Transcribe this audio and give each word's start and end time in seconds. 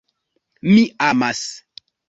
Mi 0.71 0.81
amas! 1.11 1.45